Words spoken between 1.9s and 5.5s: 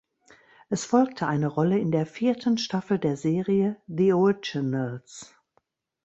der vierten Staffel der Serie "The Originals".